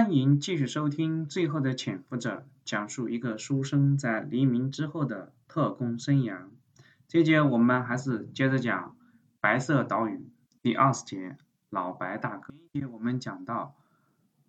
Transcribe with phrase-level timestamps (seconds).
[0.00, 6.48] 欢迎继续收听《最后的潜伏者》，讲述一个书生在黎明之后的特工生涯。
[7.06, 8.92] 这节我们还是接着讲
[9.40, 10.16] 《白色岛屿》
[10.62, 11.36] 第二十节
[11.68, 12.54] “老白大哥”。
[12.72, 13.76] 这一节我们讲到，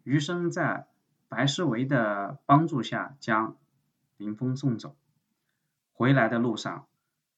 [0.06, 0.88] 余生在
[1.28, 3.58] 白世维的帮助下将
[4.16, 4.96] 林峰送走。
[5.92, 6.88] 回来的路上，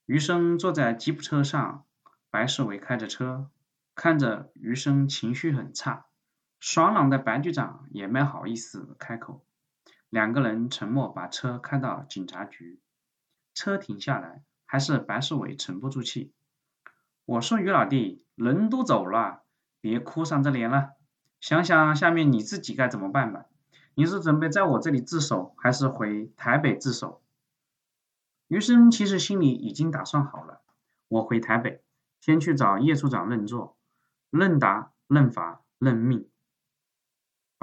[0.05, 1.83] 余生坐在吉普车上，
[2.29, 3.49] 白世维开着车，
[3.95, 6.05] 看着余生情绪很差。
[6.65, 9.43] 爽朗的白局长也没好意思开口，
[10.09, 12.79] 两个人沉默，把车开到警察局。
[13.53, 16.31] 车停下来，还是白世伟沉不住气。
[17.25, 19.43] 我说于老弟，人都走了，
[19.81, 20.91] 别哭丧着脸了，
[21.41, 23.43] 想想下面你自己该怎么办吧。
[23.93, 27.21] 你是准备在我这里自首，还是回台北自首？
[28.47, 30.61] 余生其实心里已经打算好了，
[31.09, 31.83] 我回台北，
[32.21, 33.75] 先去找叶处长认错，
[34.29, 36.29] 认打、认罚、认命。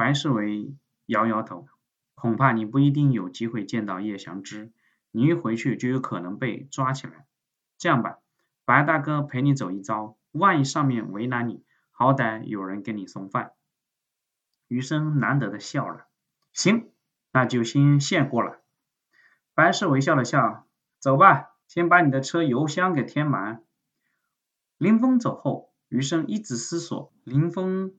[0.01, 1.69] 白世伟摇摇头，
[2.15, 4.73] 恐怕你不一定有机会见到叶祥之，
[5.11, 7.27] 你一回去就有可能被抓起来。
[7.77, 8.17] 这样吧，
[8.65, 13.53] 白大哥陪你走一遭，万一上面为难你，好歹有人给你送饭。
[14.69, 16.07] 余生难得的笑了，
[16.55, 16.89] 行，
[17.31, 18.63] 那就先谢过了。
[19.53, 20.67] 白世伟笑了笑，
[20.99, 23.63] 走吧，先把你的车油箱给填满。
[24.79, 27.93] 林峰走后，余生一直思索林峰。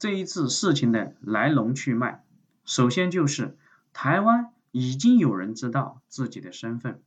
[0.00, 2.24] 这一次事情的来龙去脉，
[2.64, 3.58] 首先就是
[3.92, 7.02] 台湾已经有人知道自己的身份，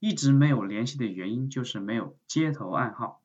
[0.00, 3.20] 一直没有联系的原因就是没有接头暗号。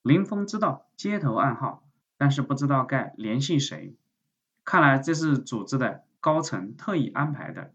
[0.00, 1.84] 林峰知道接头暗号，
[2.16, 3.94] 但是不知道该联系谁。
[4.64, 7.74] 看来这是组织的高层特意安排的，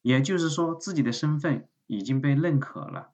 [0.00, 3.10] 也就是说自己的身份已经被认可了。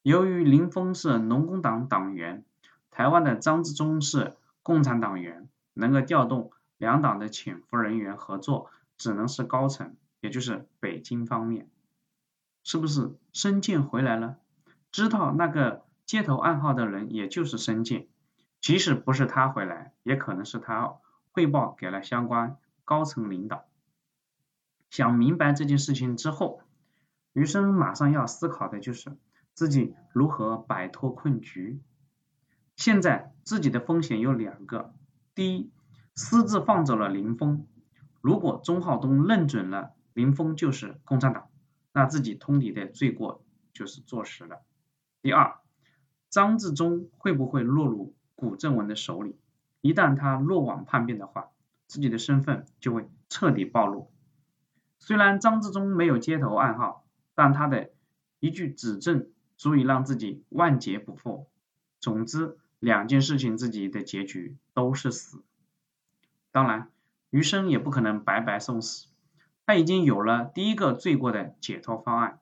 [0.00, 2.46] 由于林峰是农工党党员，
[2.90, 5.43] 台湾的张志忠是共产党员。
[5.74, 11.68] 能够调动两党的潜伏人员合作，只能是高层，也就是北京方面。
[12.62, 14.38] 是不是申健回来了？
[14.90, 18.08] 知道那个接头暗号的人，也就是申健。
[18.60, 20.94] 即使不是他回来，也可能是他
[21.32, 23.66] 汇报给了相关高层领导。
[24.88, 26.62] 想明白这件事情之后，
[27.32, 29.16] 余生马上要思考的就是
[29.52, 31.80] 自己如何摆脱困局。
[32.76, 34.94] 现在自己的风险有两个。
[35.34, 35.72] 第一，
[36.14, 37.66] 私自放走了林峰。
[38.20, 41.48] 如果钟浩东认准了林峰就是共产党，
[41.92, 44.62] 那自己通敌的罪过就是坐实了。
[45.22, 45.56] 第二，
[46.30, 49.36] 张自忠会不会落入古正文的手里？
[49.80, 51.48] 一旦他落网叛变的话，
[51.88, 54.12] 自己的身份就会彻底暴露。
[55.00, 57.90] 虽然张自忠没有接头暗号，但他的
[58.38, 61.48] 一句指证足以让自己万劫不复。
[61.98, 62.56] 总之。
[62.84, 65.42] 两件事情自己的结局都是死，
[66.52, 66.90] 当然
[67.30, 69.06] 余生也不可能白白送死，
[69.64, 72.40] 他已经有了第一个罪过的解脱方案，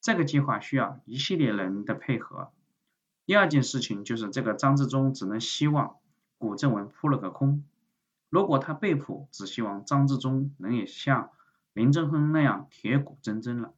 [0.00, 2.52] 这个计划需要一系列人的配合。
[3.26, 5.96] 第二件事情就是这个张志忠只能希望
[6.38, 7.62] 古正文扑了个空，
[8.30, 11.32] 如果他被捕，只希望张志忠能也像
[11.74, 13.74] 林正亨那样铁骨铮铮了。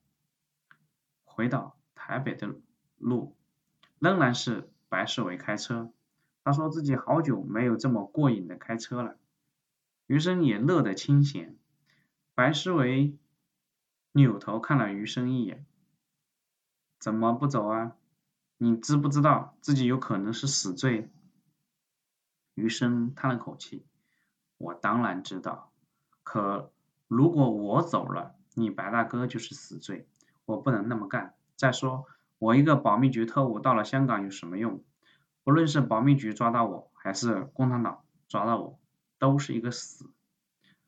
[1.25, 2.55] 回到台北的
[2.99, 3.35] 路
[3.99, 4.71] 仍然是。
[4.89, 5.91] 白世伟开车，
[6.45, 9.17] 他说自己好久没有这么过瘾的开车了。
[10.07, 11.57] 余生也乐得清闲。
[12.35, 13.17] 白世伟
[14.13, 15.67] 扭头看了余生一眼，
[16.99, 17.97] 怎么不走啊？
[18.57, 21.11] 你知不知道自己有可能是死罪？
[22.55, 23.85] 余生叹了口气，
[24.57, 25.71] 我当然知道，
[26.23, 26.73] 可
[27.07, 30.09] 如果我走了，你白大哥就是死罪，
[30.45, 31.35] 我不能那么干。
[31.55, 32.07] 再说。
[32.39, 34.83] 我一个保密局特务到了香港有什么用？
[35.43, 38.79] 不论是保密局抓到我，还是共产党抓到我，
[39.19, 40.11] 都是一个死，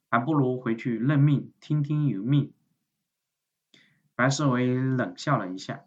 [0.09, 2.53] 还不如回去认命，听天由命。
[4.15, 5.85] 白世伟冷笑了一下，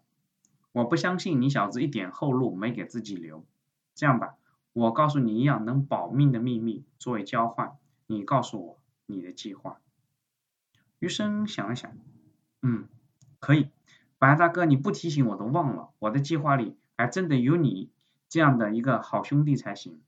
[0.72, 3.46] 我不相信你小子一点后路没给自己留。
[3.94, 4.36] 这样吧，
[4.74, 9.80] 我告诉你一样能保命的秘密作为交换，你告诉我你的计划。
[10.98, 11.96] 余生想了想，
[12.64, 12.88] 嗯，
[13.40, 13.70] 可以。
[14.24, 17.92] 白大哥，你不提醒我都忘了，我的计划里还真的有你
[18.30, 20.02] 这样的一个好兄弟才行。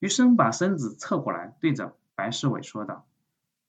[0.00, 3.06] 余生把身子侧过来，对着白世伟说道：“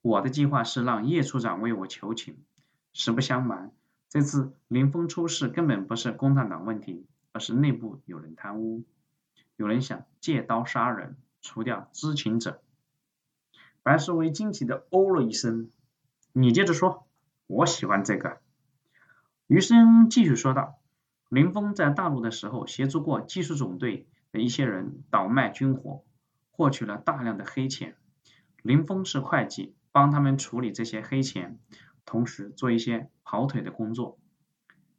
[0.02, 2.36] 我的计划是让叶处长为我求情。
[2.92, 3.72] 实不相瞒，
[4.10, 8.84] 这次林峰出事根本不是共产党问题，而是内部有人贪污，
[9.56, 12.60] 有人想借刀杀人，除掉知情者。”
[13.82, 15.70] 白世伟惊奇的哦了一声
[16.34, 17.06] ：“你接着说，
[17.46, 18.40] 我喜欢这个。”
[19.48, 20.78] 余生继续说道
[21.30, 26.04] ：“林峰在大陆的时候，协助过技术总队的一些人倒卖军火，
[26.50, 27.96] 获取了大量的黑钱。
[28.60, 31.58] 林峰是会计，帮他们处理这些黑钱，
[32.04, 34.18] 同时做一些跑腿的工作。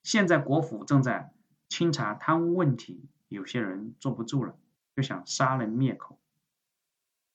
[0.01, 1.31] 现在国府正在
[1.67, 4.55] 清查贪污问题，有些人坐不住了，
[4.95, 6.19] 就想杀人灭口。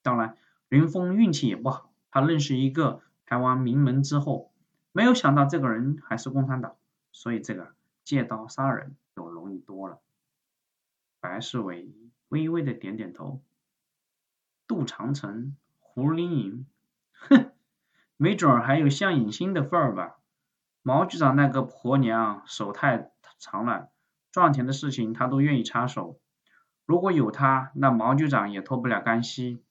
[0.02, 0.36] 当然，
[0.68, 4.52] 林峰运气也不好，他认识一个台湾名门之后，
[4.90, 6.74] 没有想到这个人还是共产党，
[7.14, 10.00] 所以这个借刀杀人就容易多了。
[11.20, 11.88] 白世伟
[12.28, 13.40] 微微的点点头。
[14.66, 16.66] 杜长城、胡林颖，
[17.12, 17.52] 哼，
[18.16, 20.18] 没准儿还有向影星的份儿吧。
[20.82, 23.90] 毛局长那个婆娘手太长了，
[24.32, 26.18] 赚钱的事情他都愿意插手。
[26.84, 29.62] 如果有他，那毛局长也脱不了干系。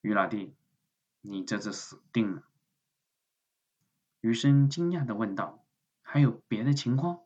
[0.00, 0.54] 于老弟，
[1.20, 2.42] 你这次死定了。
[4.24, 5.62] 余生惊讶的问道
[6.00, 7.18] ：“还有别的情况？”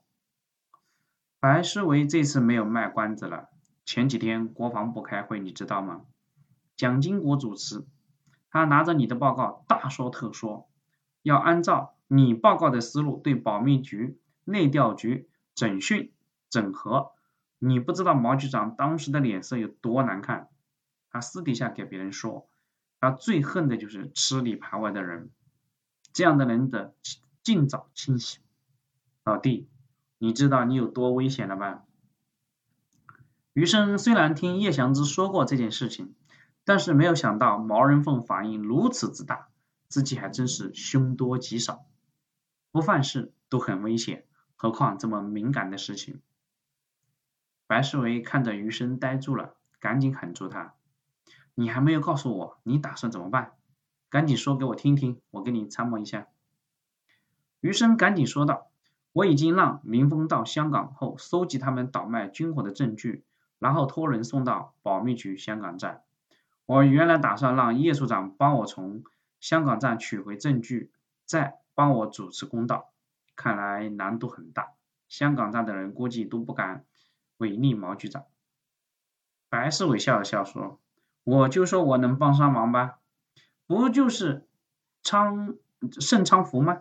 [1.39, 3.51] 白思维这次没有卖关子了。
[3.85, 6.01] 前几天国防部开会，你知道吗？
[6.75, 7.87] 蒋经国主持，
[8.51, 10.69] 他拿着你的报告大说特说，
[11.23, 16.13] 要按照你报告的思路对保密局、内调局整训
[16.51, 17.13] 整合。
[17.61, 20.49] 你不知道毛局长当时的脸色有多难看。
[21.13, 22.49] 他私底下给别人说，
[22.99, 25.31] 他最恨的就是吃里扒外的人，
[26.19, 26.97] 这样的人得
[27.45, 28.41] 尽早清醒。
[29.23, 29.69] 老弟，
[30.19, 31.85] 你知道你有多危险了吧？
[33.53, 36.17] 余生虽然听叶祥之说过这件事情，
[36.65, 39.51] 但是没有想到毛人凤反应如此之大，
[39.87, 41.87] 自己还真是凶多吉少，
[42.73, 44.27] 不犯事都很危险，
[44.57, 46.21] 何况这么敏感的事情。
[47.69, 50.75] 白世维看着余生呆住了，赶紧喊住他
[51.55, 53.53] ：“你还没有告诉我你打算怎么办？
[54.11, 56.29] 赶紧说给我听听，我给你参谋一下。”
[57.61, 58.69] 余生赶紧说道
[59.13, 63.25] ：“我已经让林峰到香港后搜集他们倒卖军火的证据。”
[63.59, 66.03] 然后托人送到保密局香港站。
[66.65, 69.03] 我原来打算让叶处长帮我从
[69.41, 70.93] 香港站取回证据，
[71.25, 72.93] 再帮我主持公道。
[73.35, 74.75] 看来难度很大，
[75.09, 76.85] 香港站的人估计都不敢
[77.39, 78.27] 违逆毛局长。
[79.49, 80.79] 白世伟笑了笑说
[81.25, 83.01] ：“我就说我能帮上忙吧，
[83.69, 84.49] 不就是
[85.05, 85.55] 昌
[86.01, 86.81] 盛昌福吗？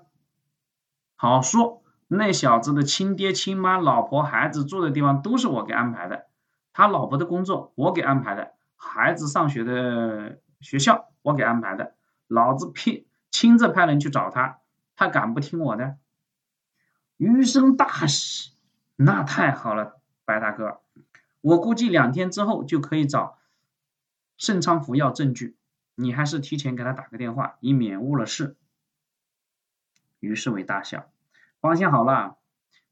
[1.16, 6.26] 好说，那小子的亲爹亲妈、老婆孩子住的地方都是我给安排的。”
[6.74, 11.96] 他老婆的工作我给安排的，孩子上学的学校我给安排的，
[12.28, 14.60] 老子偏亲自派人去找他，
[14.96, 15.98] 他敢不听我的？
[17.18, 18.54] 余生大喜，
[18.96, 20.82] 那太好了，白大哥，
[21.42, 23.40] 我估计两天之后就可以找
[24.38, 25.57] 盛昌福要证据，
[26.00, 28.56] 你还是提前给他打个电话，以免误了事。
[30.20, 31.10] 于世伟大笑，
[31.60, 32.38] 放心好了，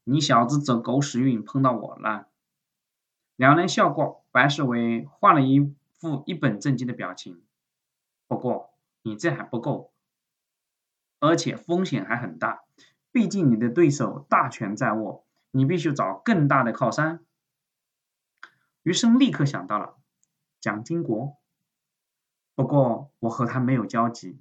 [0.02, 2.26] 你小子走狗屎运碰到我了。
[3.36, 7.40] 两人笑过，白世伟换了一副一本正经的表情。
[8.26, 8.70] 不过
[9.02, 9.92] 你这还不够，
[11.20, 12.64] 而且风险还很大。
[13.12, 17.24] 毕竟你的对手大权在握，你必须找更大的靠山。
[18.82, 19.96] 余生立刻想到了
[20.60, 21.36] 蒋经国，
[22.56, 24.40] 不过我和他没有交集。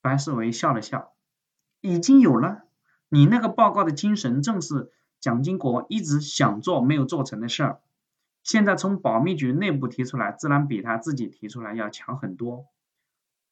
[0.00, 1.12] 白世维笑了笑，
[1.82, 2.64] 已经有了。
[3.10, 4.90] 你那个报告的精神正是。
[5.20, 7.82] 蒋经国一直想做没有做成的事儿，
[8.42, 12.68] 现在从保密局内部提出来，自然比他自己提出来要强很多。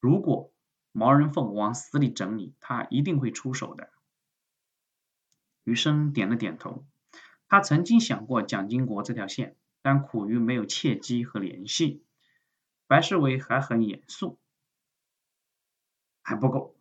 [0.01, 0.51] 如果
[0.93, 3.91] 毛人凤往死里整你，他一定会出手的。
[5.63, 6.87] 余生点了点头，
[7.49, 12.03] 他曾经想过蒋经国这条线，但苦于没有契机和联系。
[12.89, 14.39] 白世伟还很严肃，
[16.23, 16.75] 还不够，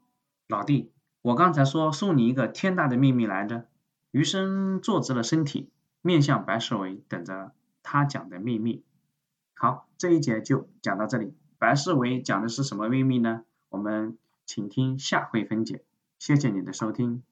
[0.48, 0.90] 老弟，
[1.22, 3.68] 我刚才说送你一个天大的秘密来着。
[4.12, 5.70] 余生坐直了身体，
[6.02, 7.52] 面向白世伟，等着
[7.84, 8.86] 他讲的秘密。
[9.54, 11.36] 好，这一节就讲到这里。
[11.60, 13.44] 白世伟讲的是什么秘密呢？
[13.68, 15.84] 我们请听下回分解。
[16.20, 17.22] 谢谢你的收听。